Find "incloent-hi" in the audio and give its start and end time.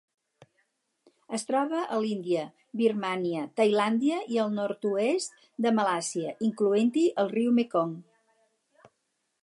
6.49-7.05